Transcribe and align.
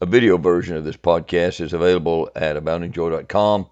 A 0.00 0.06
video 0.06 0.38
version 0.38 0.76
of 0.76 0.84
this 0.84 0.96
podcast 0.96 1.60
is 1.60 1.72
available 1.72 2.30
at 2.36 2.54
aboundingjoy.com 2.54 3.68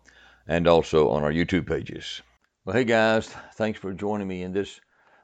and 0.49 0.67
also 0.67 1.11
on 1.11 1.23
our 1.23 1.31
YouTube 1.31 1.69
pages. 1.69 2.21
Well, 2.65 2.75
hey 2.75 2.83
guys, 2.83 3.29
thanks 3.55 3.79
for 3.79 3.93
joining 3.93 4.27
me 4.27 4.43
in 4.43 4.53
this 4.53 4.81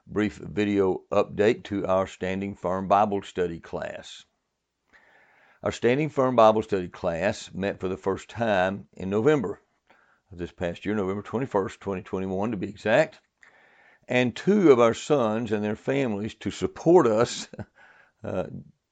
brief 0.07 0.37
video 0.37 1.01
update 1.11 1.65
to 1.65 1.85
our 1.85 2.07
Standing 2.07 2.55
Firm 2.55 2.87
Bible 2.87 3.21
Study 3.21 3.59
class. 3.59 4.23
Our 5.61 5.73
Standing 5.73 6.07
Firm 6.07 6.37
Bible 6.37 6.61
Study 6.61 6.87
class 6.87 7.53
met 7.53 7.81
for 7.81 7.89
the 7.89 7.97
first 7.97 8.29
time 8.29 8.87
in 8.93 9.09
November 9.09 9.59
of 10.31 10.37
this 10.37 10.53
past 10.53 10.85
year, 10.85 10.95
November 10.95 11.21
21st, 11.21 11.81
2021 11.81 12.51
to 12.51 12.57
be 12.57 12.69
exact. 12.69 13.19
And 14.07 14.33
two 14.33 14.71
of 14.71 14.79
our 14.79 14.93
sons 14.93 15.51
and 15.51 15.65
their 15.65 15.75
families 15.75 16.35
to 16.35 16.49
support 16.49 17.07
us 17.07 17.49
uh, 18.23 18.45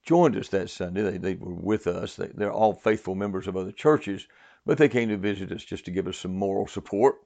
joined 0.03 0.35
us 0.35 0.49
that 0.49 0.69
Sunday. 0.69 1.03
They, 1.03 1.17
they 1.17 1.35
were 1.35 1.53
with 1.53 1.87
us. 1.87 2.15
They, 2.15 2.27
they're 2.33 2.51
all 2.51 2.73
faithful 2.73 3.15
members 3.15 3.47
of 3.47 3.55
other 3.55 3.71
churches, 3.71 4.27
but 4.65 4.77
they 4.77 4.89
came 4.89 5.09
to 5.09 5.17
visit 5.17 5.51
us 5.51 5.63
just 5.63 5.85
to 5.85 5.91
give 5.91 6.07
us 6.07 6.17
some 6.17 6.35
moral 6.35 6.67
support. 6.67 7.17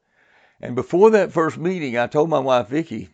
And 0.61 0.75
before 0.75 1.09
that 1.11 1.31
first 1.31 1.57
meeting, 1.57 1.97
I 1.97 2.07
told 2.07 2.29
my 2.29 2.39
wife 2.39 2.69
Vicki, 2.69 3.09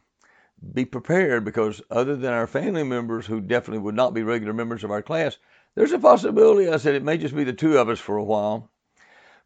be 0.73 0.85
prepared 0.85 1.43
because 1.43 1.81
other 1.89 2.16
than 2.16 2.31
our 2.31 2.45
family 2.45 2.83
members 2.83 3.25
who 3.25 3.41
definitely 3.41 3.81
would 3.81 3.95
not 3.95 4.13
be 4.13 4.21
regular 4.21 4.53
members 4.53 4.83
of 4.83 4.91
our 4.91 5.02
class, 5.02 5.38
there's 5.73 5.91
a 5.91 5.99
possibility. 5.99 6.69
I 6.69 6.77
said 6.77 6.95
it 6.95 7.03
may 7.03 7.17
just 7.17 7.35
be 7.35 7.43
the 7.43 7.53
two 7.53 7.77
of 7.77 7.89
us 7.89 7.99
for 7.99 8.17
a 8.17 8.23
while. 8.23 8.69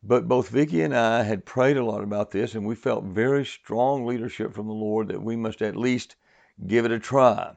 But 0.03 0.27
both 0.27 0.49
Vicki 0.49 0.81
and 0.81 0.95
I 0.95 1.23
had 1.23 1.45
prayed 1.45 1.77
a 1.77 1.85
lot 1.85 2.03
about 2.03 2.31
this, 2.31 2.53
and 2.53 2.65
we 2.65 2.75
felt 2.75 3.05
very 3.05 3.45
strong 3.45 4.05
leadership 4.05 4.53
from 4.53 4.67
the 4.67 4.73
Lord 4.73 5.07
that 5.07 5.23
we 5.23 5.35
must 5.35 5.61
at 5.61 5.75
least 5.75 6.15
give 6.67 6.85
it 6.85 6.91
a 6.91 6.99
try. 6.99 7.55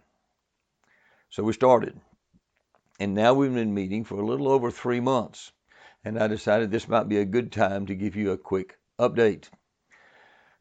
So 1.29 1.43
we 1.43 1.53
started 1.53 2.01
and 3.01 3.15
now 3.15 3.33
we've 3.33 3.55
been 3.55 3.75
meeting 3.75 4.03
for 4.03 4.19
a 4.19 4.27
little 4.27 4.49
over 4.49 4.71
three 4.71 4.99
months. 4.99 5.53
And 6.05 6.19
I 6.19 6.27
decided 6.27 6.71
this 6.71 6.89
might 6.89 7.09
be 7.09 7.19
a 7.19 7.25
good 7.25 7.53
time 7.53 7.87
to 7.87 7.95
give 7.95 8.17
you 8.17 8.33
a 8.33 8.39
quick 8.39 8.79
update. 8.99 9.49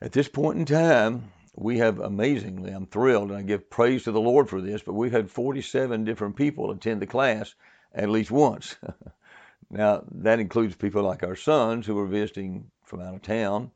At 0.01 0.11
this 0.11 0.27
point 0.27 0.59
in 0.59 0.65
time, 0.65 1.31
we 1.55 1.79
have 1.79 1.99
amazingly, 1.99 2.71
I'm 2.71 2.85
thrilled, 2.85 3.29
and 3.29 3.39
I 3.39 3.41
give 3.41 3.69
praise 3.69 4.03
to 4.03 4.11
the 4.11 4.21
Lord 4.21 4.49
for 4.49 4.61
this, 4.61 4.83
but 4.83 4.93
we've 4.93 5.11
had 5.11 5.31
47 5.31 6.03
different 6.03 6.35
people 6.35 6.69
attend 6.69 7.01
the 7.01 7.07
class 7.07 7.55
at 7.93 8.09
least 8.09 8.29
once. 8.29 8.75
now, 9.71 10.03
that 10.11 10.39
includes 10.39 10.75
people 10.75 11.01
like 11.01 11.23
our 11.23 11.35
sons 11.35 11.87
who 11.87 11.97
are 11.97 12.05
visiting 12.05 12.69
from 12.83 13.01
out 13.01 13.15
of 13.15 13.23
town, 13.23 13.71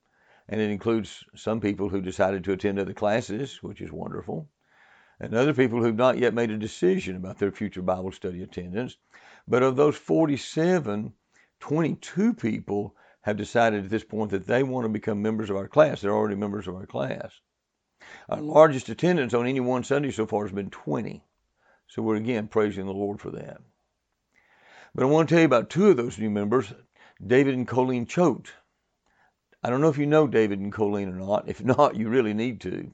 and 0.47 0.61
it 0.61 0.69
includes 0.69 1.23
some 1.35 1.61
people 1.61 1.89
who 1.89 2.01
decided 2.01 2.43
to 2.43 2.51
attend 2.51 2.77
other 2.77 2.93
classes, 2.93 3.63
which 3.63 3.81
is 3.81 3.91
wonderful 3.91 4.47
and 5.21 5.35
other 5.35 5.53
people 5.53 5.81
who've 5.81 5.95
not 5.95 6.17
yet 6.17 6.33
made 6.33 6.49
a 6.49 6.57
decision 6.57 7.15
about 7.15 7.37
their 7.37 7.51
future 7.51 7.83
Bible 7.83 8.11
study 8.11 8.41
attendance. 8.41 8.97
But 9.47 9.61
of 9.61 9.75
those 9.75 9.95
47, 9.95 11.13
22 11.59 12.33
people 12.33 12.95
have 13.21 13.37
decided 13.37 13.83
at 13.83 13.91
this 13.91 14.03
point 14.03 14.31
that 14.31 14.47
they 14.47 14.63
want 14.63 14.85
to 14.85 14.89
become 14.89 15.21
members 15.21 15.51
of 15.51 15.57
our 15.57 15.67
class. 15.67 16.01
They're 16.01 16.11
already 16.11 16.35
members 16.35 16.67
of 16.67 16.75
our 16.75 16.87
class. 16.87 17.31
Our 18.29 18.41
largest 18.41 18.89
attendance 18.89 19.35
on 19.35 19.45
any 19.45 19.59
one 19.59 19.83
Sunday 19.83 20.09
so 20.09 20.25
far 20.25 20.43
has 20.43 20.51
been 20.51 20.71
20. 20.71 21.23
So 21.87 22.01
we're 22.01 22.15
again 22.15 22.47
praising 22.47 22.87
the 22.87 22.93
Lord 22.93 23.21
for 23.21 23.29
that. 23.29 23.61
But 24.95 25.03
I 25.03 25.07
want 25.07 25.29
to 25.29 25.35
tell 25.35 25.41
you 25.41 25.45
about 25.45 25.69
two 25.69 25.91
of 25.91 25.97
those 25.97 26.17
new 26.17 26.31
members, 26.31 26.73
David 27.25 27.53
and 27.53 27.67
Colleen 27.67 28.07
Choate. 28.07 28.51
I 29.61 29.69
don't 29.69 29.81
know 29.81 29.89
if 29.89 29.99
you 29.99 30.07
know 30.07 30.25
David 30.25 30.59
and 30.59 30.73
Colleen 30.73 31.09
or 31.09 31.17
not. 31.17 31.47
If 31.47 31.63
not, 31.63 31.95
you 31.95 32.09
really 32.09 32.33
need 32.33 32.61
to. 32.61 32.91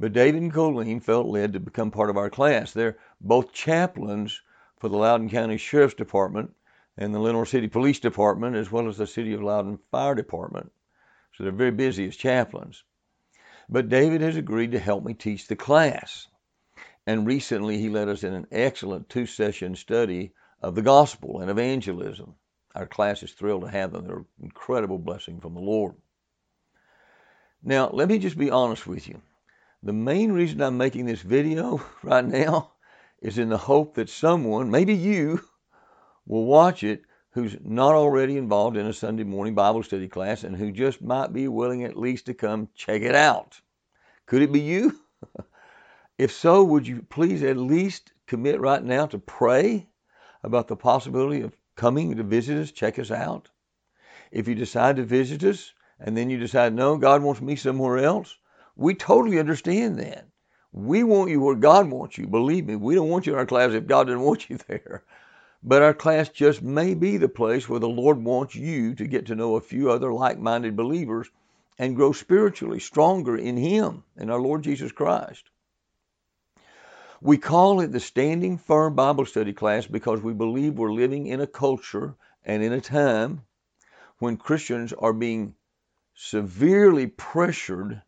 But 0.00 0.14
David 0.14 0.40
and 0.40 0.50
Colleen 0.50 1.00
felt 1.00 1.26
led 1.26 1.52
to 1.52 1.60
become 1.60 1.90
part 1.90 2.08
of 2.08 2.16
our 2.16 2.30
class. 2.30 2.72
They're 2.72 2.96
both 3.20 3.52
chaplains 3.52 4.40
for 4.78 4.88
the 4.88 4.96
Loudon 4.96 5.28
County 5.28 5.58
Sheriff's 5.58 5.92
Department 5.92 6.56
and 6.96 7.14
the 7.14 7.18
Lenoir 7.18 7.44
City 7.44 7.68
Police 7.68 8.00
Department, 8.00 8.56
as 8.56 8.72
well 8.72 8.88
as 8.88 8.96
the 8.96 9.06
City 9.06 9.34
of 9.34 9.42
Loudon 9.42 9.78
Fire 9.90 10.14
Department. 10.14 10.72
So 11.34 11.44
they're 11.44 11.52
very 11.52 11.70
busy 11.70 12.06
as 12.06 12.16
chaplains. 12.16 12.82
But 13.68 13.90
David 13.90 14.22
has 14.22 14.36
agreed 14.36 14.72
to 14.72 14.78
help 14.78 15.04
me 15.04 15.12
teach 15.12 15.46
the 15.46 15.54
class. 15.54 16.26
And 17.06 17.26
recently 17.26 17.76
he 17.76 17.90
led 17.90 18.08
us 18.08 18.24
in 18.24 18.32
an 18.32 18.46
excellent 18.50 19.10
two 19.10 19.26
session 19.26 19.76
study 19.76 20.32
of 20.62 20.74
the 20.74 20.82
gospel 20.82 21.40
and 21.40 21.50
evangelism. 21.50 22.36
Our 22.74 22.86
class 22.86 23.22
is 23.22 23.32
thrilled 23.32 23.64
to 23.64 23.68
have 23.68 23.92
them. 23.92 24.06
They're 24.06 24.16
an 24.16 24.26
incredible 24.42 24.98
blessing 24.98 25.40
from 25.40 25.52
the 25.52 25.60
Lord. 25.60 25.94
Now, 27.62 27.90
let 27.90 28.08
me 28.08 28.18
just 28.18 28.38
be 28.38 28.50
honest 28.50 28.86
with 28.86 29.06
you. 29.06 29.20
The 29.82 29.94
main 29.94 30.32
reason 30.32 30.60
I'm 30.60 30.76
making 30.76 31.06
this 31.06 31.22
video 31.22 31.82
right 32.02 32.24
now 32.24 32.72
is 33.22 33.38
in 33.38 33.48
the 33.48 33.56
hope 33.56 33.94
that 33.94 34.10
someone, 34.10 34.70
maybe 34.70 34.94
you, 34.94 35.42
will 36.26 36.44
watch 36.44 36.82
it 36.82 37.04
who's 37.30 37.56
not 37.64 37.94
already 37.94 38.36
involved 38.36 38.76
in 38.76 38.84
a 38.84 38.92
Sunday 38.92 39.24
morning 39.24 39.54
Bible 39.54 39.82
study 39.82 40.06
class 40.06 40.44
and 40.44 40.54
who 40.54 40.70
just 40.70 41.00
might 41.00 41.32
be 41.32 41.48
willing 41.48 41.82
at 41.84 41.96
least 41.96 42.26
to 42.26 42.34
come 42.34 42.68
check 42.74 43.00
it 43.00 43.14
out. 43.14 43.58
Could 44.26 44.42
it 44.42 44.52
be 44.52 44.60
you? 44.60 45.00
if 46.18 46.30
so, 46.30 46.62
would 46.62 46.86
you 46.86 47.00
please 47.08 47.42
at 47.42 47.56
least 47.56 48.12
commit 48.26 48.60
right 48.60 48.84
now 48.84 49.06
to 49.06 49.18
pray 49.18 49.88
about 50.42 50.68
the 50.68 50.76
possibility 50.76 51.40
of 51.40 51.56
coming 51.74 52.14
to 52.16 52.22
visit 52.22 52.58
us, 52.58 52.70
check 52.70 52.98
us 52.98 53.10
out? 53.10 53.48
If 54.30 54.46
you 54.46 54.54
decide 54.54 54.96
to 54.96 55.04
visit 55.04 55.42
us 55.42 55.72
and 55.98 56.14
then 56.14 56.28
you 56.28 56.36
decide, 56.36 56.74
no, 56.74 56.98
God 56.98 57.22
wants 57.22 57.40
me 57.40 57.56
somewhere 57.56 57.96
else, 57.96 58.36
we 58.80 58.94
totally 58.94 59.38
understand 59.38 59.98
that. 59.98 60.26
We 60.72 61.04
want 61.04 61.30
you 61.30 61.40
where 61.40 61.54
God 61.54 61.90
wants 61.90 62.16
you. 62.16 62.26
Believe 62.26 62.66
me, 62.66 62.76
we 62.76 62.94
don't 62.94 63.10
want 63.10 63.26
you 63.26 63.34
in 63.34 63.38
our 63.38 63.44
class 63.44 63.72
if 63.72 63.86
God 63.86 64.06
didn't 64.06 64.22
want 64.28 64.48
you 64.48 64.58
there. 64.68 65.04
But 65.62 65.82
our 65.82 65.92
class 65.92 66.30
just 66.30 66.62
may 66.62 66.94
be 66.94 67.18
the 67.18 67.28
place 67.28 67.68
where 67.68 67.78
the 67.78 67.88
Lord 67.88 68.24
wants 68.24 68.54
you 68.54 68.94
to 68.94 69.06
get 69.06 69.26
to 69.26 69.34
know 69.34 69.56
a 69.56 69.60
few 69.60 69.90
other 69.90 70.10
like 70.14 70.38
minded 70.38 70.76
believers 70.76 71.28
and 71.78 71.94
grow 71.94 72.12
spiritually 72.12 72.80
stronger 72.80 73.36
in 73.36 73.58
Him, 73.58 74.02
and 74.16 74.30
our 74.30 74.40
Lord 74.40 74.62
Jesus 74.62 74.92
Christ. 74.92 75.50
We 77.20 77.36
call 77.36 77.80
it 77.80 77.92
the 77.92 78.00
Standing 78.00 78.56
Firm 78.56 78.94
Bible 78.94 79.26
Study 79.26 79.52
class 79.52 79.86
because 79.86 80.22
we 80.22 80.32
believe 80.32 80.78
we're 80.78 80.90
living 80.90 81.26
in 81.26 81.42
a 81.42 81.46
culture 81.46 82.14
and 82.46 82.62
in 82.62 82.72
a 82.72 82.80
time 82.80 83.42
when 84.20 84.38
Christians 84.38 84.94
are 84.94 85.12
being 85.12 85.54
severely 86.14 87.06
pressured 87.06 88.00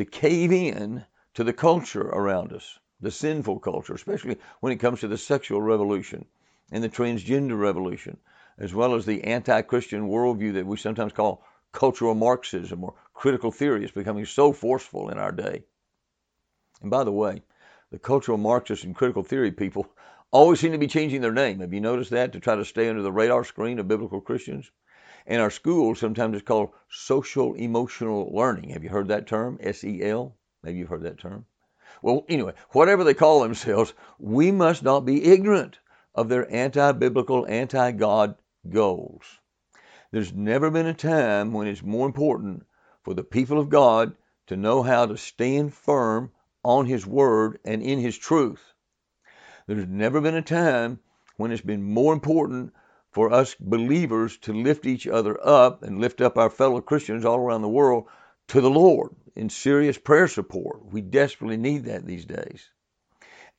to 0.00 0.04
cave 0.06 0.50
in 0.50 1.04
to 1.34 1.44
the 1.44 1.52
culture 1.52 2.08
around 2.08 2.54
us, 2.54 2.78
the 3.00 3.10
sinful 3.10 3.60
culture, 3.60 3.92
especially 3.92 4.38
when 4.60 4.72
it 4.72 4.80
comes 4.80 5.00
to 5.00 5.08
the 5.08 5.18
sexual 5.18 5.60
revolution 5.60 6.24
and 6.72 6.82
the 6.82 6.88
transgender 6.88 7.60
revolution, 7.60 8.16
as 8.56 8.72
well 8.72 8.94
as 8.94 9.04
the 9.04 9.22
anti 9.24 9.60
Christian 9.60 10.08
worldview 10.08 10.54
that 10.54 10.66
we 10.66 10.78
sometimes 10.78 11.12
call 11.12 11.44
cultural 11.72 12.14
Marxism 12.14 12.82
or 12.82 12.94
critical 13.12 13.50
theory 13.50 13.84
is 13.84 13.90
becoming 13.90 14.24
so 14.24 14.52
forceful 14.52 15.10
in 15.10 15.18
our 15.18 15.32
day. 15.32 15.64
And 16.80 16.90
by 16.90 17.04
the 17.04 17.12
way, 17.12 17.42
the 17.90 17.98
cultural 17.98 18.38
Marxist 18.38 18.84
and 18.84 18.94
critical 18.94 19.22
theory 19.22 19.52
people 19.52 19.86
always 20.30 20.60
seem 20.60 20.72
to 20.72 20.78
be 20.78 20.86
changing 20.86 21.20
their 21.20 21.30
name. 21.32 21.60
Have 21.60 21.74
you 21.74 21.80
noticed 21.80 22.10
that 22.12 22.32
to 22.32 22.40
try 22.40 22.56
to 22.56 22.64
stay 22.64 22.88
under 22.88 23.02
the 23.02 23.12
radar 23.12 23.44
screen 23.44 23.78
of 23.78 23.86
biblical 23.86 24.22
Christians? 24.22 24.70
In 25.26 25.38
our 25.38 25.50
schools, 25.50 25.98
sometimes 25.98 26.34
it's 26.34 26.46
called 26.46 26.70
social 26.88 27.54
emotional 27.54 28.30
learning. 28.32 28.70
Have 28.70 28.82
you 28.82 28.90
heard 28.90 29.08
that 29.08 29.26
term? 29.26 29.58
S 29.60 29.84
E 29.84 30.02
L? 30.02 30.36
Maybe 30.62 30.78
you've 30.78 30.88
heard 30.88 31.02
that 31.02 31.18
term. 31.18 31.46
Well, 32.02 32.24
anyway, 32.28 32.54
whatever 32.70 33.04
they 33.04 33.14
call 33.14 33.40
themselves, 33.40 33.92
we 34.18 34.50
must 34.50 34.82
not 34.82 35.00
be 35.00 35.24
ignorant 35.24 35.78
of 36.14 36.28
their 36.28 36.50
anti 36.50 36.92
biblical, 36.92 37.46
anti 37.46 37.92
God 37.92 38.36
goals. 38.68 39.40
There's 40.10 40.32
never 40.32 40.70
been 40.70 40.86
a 40.86 40.94
time 40.94 41.52
when 41.52 41.66
it's 41.66 41.82
more 41.82 42.06
important 42.06 42.64
for 43.02 43.14
the 43.14 43.22
people 43.22 43.58
of 43.58 43.68
God 43.68 44.16
to 44.46 44.56
know 44.56 44.82
how 44.82 45.06
to 45.06 45.16
stand 45.16 45.74
firm 45.74 46.32
on 46.64 46.86
His 46.86 47.06
Word 47.06 47.58
and 47.64 47.82
in 47.82 47.98
His 47.98 48.16
truth. 48.16 48.74
There's 49.66 49.86
never 49.86 50.20
been 50.20 50.34
a 50.34 50.42
time 50.42 51.00
when 51.36 51.52
it's 51.52 51.62
been 51.62 51.82
more 51.82 52.12
important 52.12 52.72
for 53.10 53.32
us 53.32 53.56
believers 53.58 54.38
to 54.38 54.52
lift 54.52 54.86
each 54.86 55.06
other 55.06 55.38
up 55.46 55.82
and 55.82 56.00
lift 56.00 56.20
up 56.20 56.38
our 56.38 56.50
fellow 56.50 56.80
Christians 56.80 57.24
all 57.24 57.38
around 57.38 57.62
the 57.62 57.68
world 57.68 58.06
to 58.48 58.60
the 58.60 58.70
Lord 58.70 59.10
in 59.34 59.48
serious 59.48 59.98
prayer 59.98 60.28
support. 60.28 60.92
We 60.92 61.00
desperately 61.00 61.56
need 61.56 61.84
that 61.86 62.06
these 62.06 62.24
days. 62.24 62.70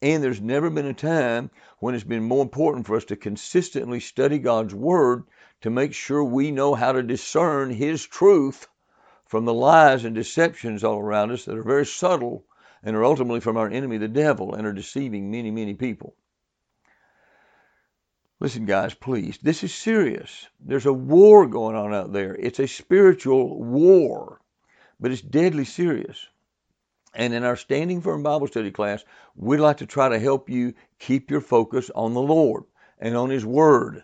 And 0.01 0.23
there's 0.23 0.41
never 0.41 0.69
been 0.69 0.87
a 0.87 0.93
time 0.93 1.51
when 1.79 1.93
it's 1.93 2.03
been 2.03 2.23
more 2.23 2.41
important 2.41 2.87
for 2.87 2.95
us 2.95 3.05
to 3.05 3.15
consistently 3.15 3.99
study 3.99 4.39
God's 4.39 4.73
Word 4.73 5.23
to 5.61 5.69
make 5.69 5.93
sure 5.93 6.23
we 6.23 6.51
know 6.51 6.73
how 6.73 6.93
to 6.93 7.03
discern 7.03 7.69
His 7.69 8.05
truth 8.05 8.67
from 9.25 9.45
the 9.45 9.53
lies 9.53 10.03
and 10.03 10.15
deceptions 10.15 10.83
all 10.83 10.97
around 10.97 11.31
us 11.31 11.45
that 11.45 11.57
are 11.57 11.63
very 11.63 11.85
subtle 11.85 12.43
and 12.83 12.95
are 12.95 13.05
ultimately 13.05 13.39
from 13.39 13.57
our 13.57 13.69
enemy, 13.69 13.97
the 13.97 14.07
devil, 14.07 14.55
and 14.55 14.65
are 14.65 14.73
deceiving 14.73 15.29
many, 15.29 15.51
many 15.51 15.75
people. 15.75 16.15
Listen, 18.41 18.65
guys, 18.65 18.95
please. 18.95 19.37
This 19.43 19.63
is 19.63 19.71
serious. 19.71 20.47
There's 20.59 20.87
a 20.87 20.91
war 20.91 21.45
going 21.45 21.75
on 21.75 21.93
out 21.93 22.11
there. 22.11 22.35
It's 22.35 22.57
a 22.57 22.67
spiritual 22.67 23.63
war, 23.63 24.41
but 24.99 25.11
it's 25.11 25.21
deadly 25.21 25.63
serious. 25.63 26.25
And 27.13 27.35
in 27.35 27.43
our 27.43 27.55
Standing 27.55 28.01
Firm 28.01 28.23
Bible 28.23 28.47
Study 28.47 28.71
class, 28.71 29.05
we'd 29.35 29.59
like 29.59 29.77
to 29.77 29.85
try 29.85 30.09
to 30.09 30.17
help 30.17 30.49
you 30.49 30.73
keep 30.97 31.29
your 31.29 31.41
focus 31.41 31.91
on 31.93 32.15
the 32.15 32.21
Lord 32.21 32.63
and 32.97 33.15
on 33.15 33.29
His 33.29 33.45
Word. 33.45 34.03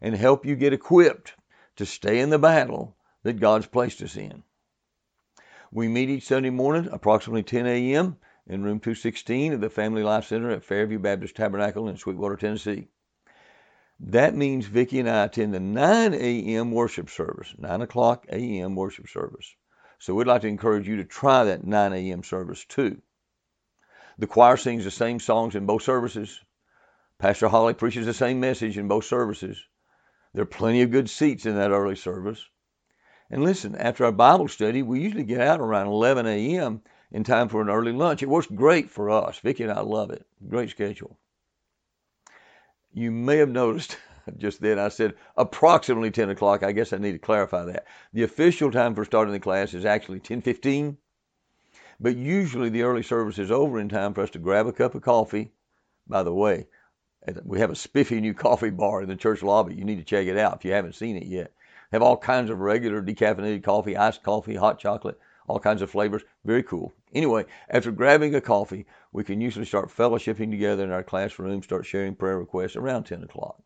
and 0.00 0.14
help 0.14 0.46
you 0.46 0.56
get 0.56 0.72
equipped 0.72 1.34
to 1.76 1.84
stay 1.84 2.20
in 2.20 2.30
the 2.30 2.38
battle 2.38 2.96
that 3.24 3.40
God's 3.40 3.66
placed 3.66 4.00
us 4.00 4.16
in. 4.16 4.42
We 5.70 5.86
meet 5.88 6.08
each 6.08 6.24
Sunday 6.24 6.48
morning, 6.48 6.88
approximately 6.90 7.42
10 7.42 7.66
a.m., 7.66 8.16
in 8.46 8.62
room 8.62 8.80
216 8.80 9.52
of 9.52 9.60
the 9.60 9.68
Family 9.68 10.02
Life 10.02 10.24
Center 10.24 10.50
at 10.50 10.64
Fairview 10.64 10.98
Baptist 10.98 11.36
Tabernacle 11.36 11.88
in 11.88 11.98
Sweetwater, 11.98 12.36
Tennessee. 12.36 12.88
That 14.00 14.34
means 14.34 14.66
Vicki 14.66 15.00
and 15.00 15.08
I 15.08 15.24
attend 15.24 15.54
the 15.54 15.60
9 15.60 16.12
a.m. 16.12 16.70
worship 16.70 17.08
service, 17.08 17.54
9 17.56 17.80
o'clock 17.80 18.26
a.m. 18.28 18.76
worship 18.76 19.08
service. 19.08 19.56
So 19.98 20.14
we'd 20.14 20.26
like 20.26 20.42
to 20.42 20.48
encourage 20.48 20.86
you 20.86 20.96
to 20.96 21.04
try 21.04 21.44
that 21.44 21.64
9 21.64 21.92
a.m. 21.94 22.22
service 22.22 22.66
too. 22.66 23.00
The 24.18 24.26
choir 24.26 24.58
sings 24.58 24.84
the 24.84 24.90
same 24.90 25.18
songs 25.18 25.54
in 25.54 25.64
both 25.64 25.82
services. 25.82 26.42
Pastor 27.18 27.48
Holly 27.48 27.72
preaches 27.72 28.04
the 28.04 28.12
same 28.12 28.38
message 28.38 28.76
in 28.76 28.86
both 28.86 29.06
services. 29.06 29.64
There 30.34 30.42
are 30.42 30.46
plenty 30.46 30.82
of 30.82 30.90
good 30.90 31.08
seats 31.08 31.46
in 31.46 31.54
that 31.54 31.70
early 31.70 31.96
service. 31.96 32.46
And 33.30 33.42
listen, 33.42 33.74
after 33.74 34.04
our 34.04 34.12
Bible 34.12 34.48
study, 34.48 34.82
we 34.82 35.00
usually 35.00 35.24
get 35.24 35.40
out 35.40 35.60
around 35.60 35.86
11 35.86 36.26
a.m. 36.26 36.82
in 37.10 37.24
time 37.24 37.48
for 37.48 37.62
an 37.62 37.70
early 37.70 37.92
lunch. 37.92 38.22
It 38.22 38.28
works 38.28 38.46
great 38.46 38.90
for 38.90 39.08
us. 39.08 39.38
Vicki 39.38 39.62
and 39.62 39.72
I 39.72 39.80
love 39.80 40.10
it. 40.10 40.26
Great 40.46 40.68
schedule. 40.68 41.18
You 42.96 43.10
may 43.10 43.36
have 43.36 43.50
noticed 43.50 43.98
just 44.38 44.62
then 44.62 44.78
I 44.78 44.88
said 44.88 45.14
approximately 45.36 46.10
10 46.10 46.30
o'clock. 46.30 46.62
I 46.62 46.72
guess 46.72 46.92
I 46.92 46.96
need 46.96 47.12
to 47.12 47.18
clarify 47.18 47.64
that. 47.66 47.86
The 48.14 48.22
official 48.22 48.72
time 48.72 48.94
for 48.94 49.04
starting 49.04 49.32
the 49.32 49.38
class 49.38 49.74
is 49.74 49.84
actually 49.84 50.20
10:15, 50.20 50.96
but 52.00 52.16
usually 52.16 52.70
the 52.70 52.82
early 52.82 53.02
service 53.02 53.38
is 53.38 53.50
over 53.50 53.78
in 53.78 53.90
time 53.90 54.14
for 54.14 54.22
us 54.22 54.30
to 54.30 54.38
grab 54.38 54.66
a 54.66 54.72
cup 54.72 54.94
of 54.94 55.02
coffee. 55.02 55.52
By 56.08 56.22
the 56.22 56.32
way, 56.32 56.68
we 57.44 57.60
have 57.60 57.70
a 57.70 57.76
spiffy 57.76 58.20
new 58.20 58.32
coffee 58.46 58.70
bar 58.70 59.02
in 59.02 59.10
the 59.10 59.14
church 59.16 59.42
lobby. 59.42 59.74
You 59.74 59.84
need 59.84 59.98
to 59.98 60.04
check 60.04 60.26
it 60.26 60.38
out 60.38 60.56
if 60.56 60.64
you 60.64 60.72
haven't 60.72 60.94
seen 60.94 61.16
it 61.16 61.26
yet 61.26 61.52
have 61.92 62.02
all 62.02 62.16
kinds 62.16 62.50
of 62.50 62.60
regular 62.60 63.02
decaffeinated 63.02 63.62
coffee, 63.62 63.96
iced 63.96 64.22
coffee, 64.22 64.56
hot 64.56 64.78
chocolate, 64.78 65.18
all 65.48 65.60
kinds 65.60 65.82
of 65.82 65.90
flavors. 65.90 66.22
Very 66.44 66.62
cool. 66.62 66.92
Anyway, 67.12 67.44
after 67.68 67.90
grabbing 67.90 68.34
a 68.34 68.40
coffee, 68.40 68.86
we 69.12 69.24
can 69.24 69.40
usually 69.40 69.64
start 69.64 69.88
fellowshipping 69.88 70.50
together 70.50 70.84
in 70.84 70.90
our 70.90 71.02
classroom, 71.02 71.62
start 71.62 71.86
sharing 71.86 72.14
prayer 72.14 72.38
requests 72.38 72.76
around 72.76 73.04
10 73.04 73.22
o'clock. 73.22 73.62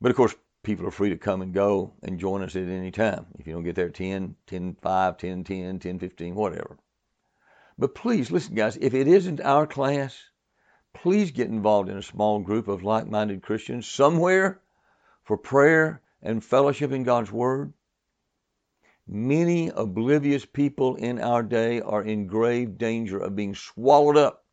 But 0.00 0.10
of 0.10 0.16
course, 0.16 0.34
people 0.62 0.86
are 0.86 0.92
free 0.92 1.10
to 1.10 1.16
come 1.16 1.42
and 1.42 1.52
go 1.52 1.94
and 2.02 2.18
join 2.18 2.42
us 2.42 2.56
at 2.56 2.68
any 2.68 2.90
time. 2.90 3.26
If 3.38 3.46
you 3.46 3.52
don't 3.52 3.64
get 3.64 3.74
there 3.74 3.90
10, 3.90 4.36
10, 4.46 4.76
5, 4.80 5.16
10, 5.16 5.44
10, 5.44 5.78
10, 5.78 5.98
15, 5.98 6.34
whatever. 6.34 6.78
But 7.78 7.94
please, 7.94 8.30
listen, 8.30 8.54
guys, 8.54 8.76
if 8.76 8.94
it 8.94 9.08
isn't 9.08 9.40
our 9.40 9.66
class, 9.66 10.22
please 10.92 11.30
get 11.30 11.48
involved 11.48 11.88
in 11.88 11.96
a 11.96 12.02
small 12.02 12.40
group 12.40 12.68
of 12.68 12.82
like 12.82 13.08
minded 13.08 13.42
Christians 13.42 13.88
somewhere 13.88 14.60
for 15.24 15.36
prayer 15.36 16.02
and 16.22 16.44
fellowship 16.44 16.92
in 16.92 17.02
God's 17.02 17.32
Word. 17.32 17.72
Many 19.14 19.68
oblivious 19.68 20.46
people 20.46 20.96
in 20.96 21.20
our 21.20 21.42
day 21.42 21.82
are 21.82 22.02
in 22.02 22.26
grave 22.26 22.78
danger 22.78 23.18
of 23.18 23.36
being 23.36 23.54
swallowed 23.54 24.16
up 24.16 24.46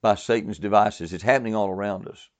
by 0.00 0.14
Satan's 0.14 0.58
devices. 0.58 1.12
It's 1.12 1.22
happening 1.22 1.54
all 1.54 1.68
around 1.68 2.08
us. 2.08 2.30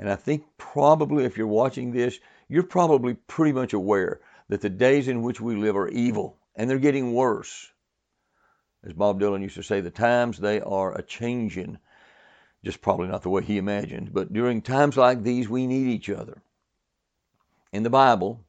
And 0.00 0.10
I 0.10 0.16
think 0.16 0.42
probably 0.56 1.24
if 1.24 1.38
you're 1.38 1.46
watching 1.46 1.92
this, 1.92 2.18
you're 2.48 2.64
probably 2.64 3.14
pretty 3.14 3.52
much 3.52 3.74
aware 3.74 4.20
that 4.48 4.60
the 4.60 4.70
days 4.70 5.06
in 5.06 5.22
which 5.22 5.40
we 5.40 5.54
live 5.54 5.76
are 5.76 5.86
evil 5.86 6.36
and 6.56 6.68
they're 6.68 6.80
getting 6.80 7.14
worse. 7.14 7.70
As 8.82 8.92
Bob 8.92 9.20
Dylan 9.20 9.42
used 9.42 9.54
to 9.54 9.62
say, 9.62 9.80
the 9.80 9.92
times 9.92 10.38
they 10.38 10.60
are 10.60 10.98
a 10.98 11.02
changing, 11.04 11.78
just 12.64 12.82
probably 12.82 13.06
not 13.06 13.22
the 13.22 13.30
way 13.30 13.44
he 13.44 13.56
imagined. 13.56 14.12
But 14.12 14.32
during 14.32 14.62
times 14.62 14.96
like 14.96 15.22
these, 15.22 15.48
we 15.48 15.68
need 15.68 15.86
each 15.86 16.10
other 16.10 16.42
in 17.72 17.84
the 17.84 17.88
Bible, 17.88 18.44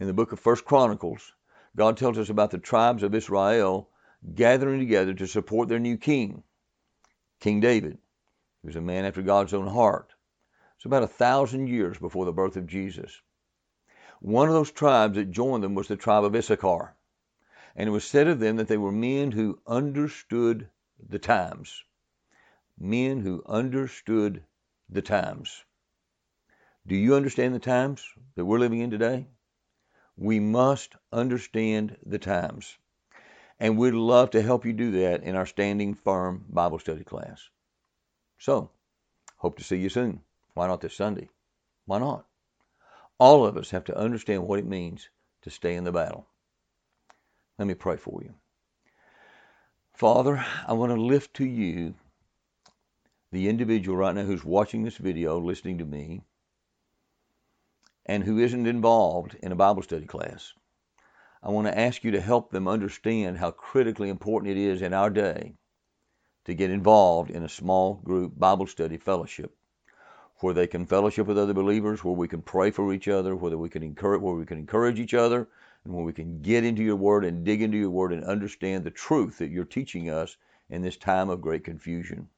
in 0.00 0.08
the 0.08 0.12
book 0.12 0.32
of 0.32 0.40
First 0.40 0.64
Chronicles, 0.64 1.34
God 1.76 1.96
tells 1.96 2.18
us 2.18 2.28
about 2.28 2.50
the 2.50 2.58
tribes 2.58 3.02
of 3.02 3.14
Israel 3.14 3.88
gathering 4.34 4.78
together 4.80 5.12
to 5.14 5.26
support 5.26 5.68
their 5.68 5.78
new 5.78 5.96
king, 5.96 6.42
King 7.40 7.60
David. 7.60 7.98
He 8.62 8.66
was 8.66 8.76
a 8.76 8.80
man 8.80 9.04
after 9.04 9.22
God's 9.22 9.52
own 9.52 9.66
heart. 9.66 10.14
It's 10.76 10.86
about 10.86 11.02
a 11.02 11.08
thousand 11.08 11.68
years 11.68 11.98
before 11.98 12.24
the 12.24 12.32
birth 12.32 12.56
of 12.56 12.66
Jesus. 12.66 13.20
One 14.20 14.48
of 14.48 14.54
those 14.54 14.70
tribes 14.70 15.16
that 15.16 15.30
joined 15.30 15.64
them 15.64 15.74
was 15.74 15.88
the 15.88 15.96
tribe 15.96 16.24
of 16.24 16.34
Issachar. 16.34 16.94
And 17.76 17.88
it 17.88 17.92
was 17.92 18.04
said 18.04 18.28
of 18.28 18.38
them 18.38 18.56
that 18.56 18.68
they 18.68 18.78
were 18.78 18.92
men 18.92 19.32
who 19.32 19.58
understood 19.66 20.70
the 21.08 21.18
times. 21.18 21.82
Men 22.78 23.20
who 23.20 23.42
understood 23.46 24.44
the 24.88 25.02
times. 25.02 25.64
Do 26.86 26.94
you 26.94 27.14
understand 27.14 27.54
the 27.54 27.58
times 27.58 28.06
that 28.36 28.44
we're 28.44 28.58
living 28.58 28.80
in 28.80 28.90
today? 28.90 29.26
We 30.16 30.40
must 30.40 30.94
understand 31.12 31.96
the 32.04 32.18
times. 32.18 32.78
And 33.58 33.78
we'd 33.78 33.94
love 33.94 34.30
to 34.30 34.42
help 34.42 34.64
you 34.64 34.72
do 34.72 34.90
that 34.92 35.22
in 35.22 35.36
our 35.36 35.46
Standing 35.46 35.94
Firm 35.94 36.44
Bible 36.48 36.78
study 36.78 37.04
class. 37.04 37.48
So, 38.38 38.70
hope 39.36 39.58
to 39.58 39.64
see 39.64 39.76
you 39.76 39.88
soon. 39.88 40.20
Why 40.54 40.66
not 40.66 40.80
this 40.80 40.94
Sunday? 40.94 41.28
Why 41.86 41.98
not? 41.98 42.26
All 43.18 43.46
of 43.46 43.56
us 43.56 43.70
have 43.70 43.84
to 43.84 43.98
understand 43.98 44.46
what 44.46 44.58
it 44.58 44.66
means 44.66 45.08
to 45.42 45.50
stay 45.50 45.74
in 45.74 45.84
the 45.84 45.92
battle. 45.92 46.26
Let 47.58 47.68
me 47.68 47.74
pray 47.74 47.96
for 47.96 48.22
you. 48.22 48.34
Father, 49.92 50.44
I 50.66 50.72
want 50.72 50.92
to 50.92 51.00
lift 51.00 51.34
to 51.34 51.44
you 51.44 51.94
the 53.30 53.48
individual 53.48 53.96
right 53.96 54.14
now 54.14 54.22
who's 54.22 54.44
watching 54.44 54.82
this 54.82 54.96
video, 54.96 55.38
listening 55.38 55.78
to 55.78 55.84
me, 55.84 56.22
and 58.06 58.24
who 58.24 58.38
isn't 58.38 58.66
involved 58.66 59.36
in 59.42 59.52
a 59.52 59.56
Bible 59.56 59.82
study 59.82 60.06
class. 60.06 60.52
I 61.42 61.50
want 61.50 61.66
to 61.66 61.78
ask 61.78 62.04
you 62.04 62.10
to 62.12 62.20
help 62.20 62.50
them 62.50 62.68
understand 62.68 63.38
how 63.38 63.50
critically 63.50 64.08
important 64.08 64.52
it 64.52 64.58
is 64.58 64.82
in 64.82 64.92
our 64.92 65.10
day 65.10 65.54
to 66.44 66.54
get 66.54 66.70
involved 66.70 67.30
in 67.30 67.42
a 67.42 67.48
small 67.48 67.94
group 67.94 68.38
Bible 68.38 68.66
study 68.66 68.98
fellowship 68.98 69.56
where 70.38 70.54
they 70.54 70.66
can 70.66 70.84
fellowship 70.84 71.26
with 71.26 71.38
other 71.38 71.54
believers, 71.54 72.04
where 72.04 72.14
we 72.14 72.28
can 72.28 72.42
pray 72.42 72.70
for 72.70 72.92
each 72.92 73.08
other, 73.08 73.34
where 73.34 73.56
we 73.56 73.68
can 73.68 73.82
encourage 73.82 74.20
where 74.20 74.34
we 74.34 74.44
can 74.44 74.58
encourage 74.58 75.00
each 75.00 75.14
other, 75.14 75.48
and 75.84 75.94
where 75.94 76.04
we 76.04 76.12
can 76.12 76.42
get 76.42 76.64
into 76.64 76.82
your 76.82 76.96
word 76.96 77.24
and 77.24 77.44
dig 77.44 77.62
into 77.62 77.78
your 77.78 77.90
word 77.90 78.12
and 78.12 78.24
understand 78.24 78.84
the 78.84 78.90
truth 78.90 79.38
that 79.38 79.50
you're 79.50 79.64
teaching 79.64 80.10
us 80.10 80.36
in 80.68 80.82
this 80.82 80.96
time 80.96 81.30
of 81.30 81.40
great 81.40 81.64
confusion. 81.64 82.28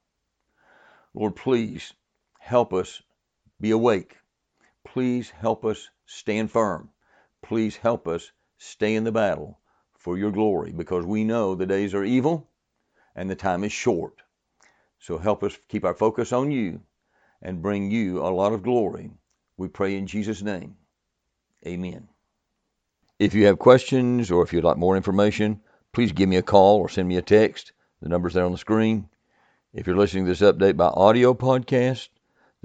Lord, 1.15 1.35
please 1.35 1.95
help 2.39 2.73
us 2.73 3.03
be 3.61 3.71
awake 3.71 4.17
Please 4.87 5.31
help 5.31 5.65
us 5.65 5.91
stand 6.07 6.51
firm. 6.51 6.91
Please 7.43 7.77
help 7.77 8.09
us 8.09 8.33
stay 8.57 8.95
in 8.95 9.05
the 9.05 9.13
battle 9.13 9.59
for 9.99 10.17
your 10.17 10.31
glory 10.31 10.73
because 10.73 11.05
we 11.05 11.25
know 11.25 11.55
the 11.55 11.67
days 11.67 11.93
are 11.93 12.05
evil 12.05 12.49
and 13.15 13.29
the 13.29 13.35
time 13.35 13.65
is 13.65 13.73
short. 13.73 14.23
So 14.99 15.19
help 15.19 15.43
us 15.43 15.59
keep 15.69 15.85
our 15.85 15.95
focus 15.95 16.33
on 16.33 16.51
you 16.51 16.81
and 17.43 17.63
bring 17.63 17.91
you 17.91 18.21
a 18.21 18.31
lot 18.31 18.53
of 18.53 18.63
glory. 18.63 19.11
We 19.57 19.69
pray 19.69 19.97
in 19.97 20.07
Jesus' 20.07 20.43
name. 20.43 20.77
Amen. 21.67 22.09
If 23.19 23.35
you 23.35 23.47
have 23.47 23.59
questions 23.59 24.31
or 24.31 24.43
if 24.43 24.53
you'd 24.53 24.65
like 24.65 24.77
more 24.77 24.97
information, 24.97 25.61
please 25.93 26.13
give 26.13 26.29
me 26.29 26.37
a 26.37 26.43
call 26.43 26.79
or 26.79 26.89
send 26.89 27.09
me 27.09 27.17
a 27.17 27.23
text. 27.23 27.73
The 28.01 28.09
number's 28.09 28.35
there 28.35 28.45
on 28.45 28.53
the 28.53 28.59
screen. 28.59 29.09
If 29.73 29.87
you're 29.87 29.97
listening 29.97 30.27
to 30.27 30.31
this 30.31 30.41
update 30.41 30.77
by 30.77 30.87
audio 30.87 31.35
podcast, 31.35 32.09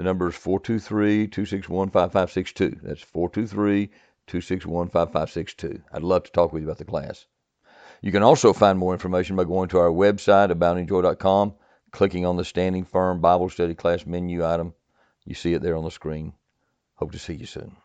the 0.02 0.08
number 0.08 0.30
is 0.30 0.36
423 0.36 1.28
261 1.28 1.92
5562. 1.92 2.80
That's 2.82 3.04
423 3.04 3.86
261 4.26 4.88
5562. 4.88 5.84
I'd 5.94 6.02
love 6.02 6.24
to 6.24 6.32
talk 6.32 6.52
with 6.52 6.64
you 6.64 6.68
about 6.68 6.80
the 6.80 6.86
class. 6.86 7.28
You 8.02 8.12
can 8.12 8.24
also 8.24 8.52
find 8.52 8.80
more 8.80 8.94
information 8.94 9.36
by 9.36 9.44
going 9.44 9.70
to 9.70 9.78
our 9.78 9.92
website, 9.92 10.52
aboundingjoy.com, 10.52 11.54
clicking 11.92 12.26
on 12.26 12.36
the 12.36 12.44
Standing 12.44 12.84
Firm 12.84 13.22
Bible 13.22 13.50
Study 13.50 13.76
Class 13.76 14.08
menu 14.08 14.44
item. 14.44 14.74
You 15.24 15.36
see 15.36 15.54
it 15.54 15.62
there 15.62 15.78
on 15.78 15.84
the 15.84 15.92
screen. 15.92 16.34
Hope 16.96 17.12
to 17.12 17.20
see 17.20 17.36
you 17.36 17.46
soon. 17.46 17.78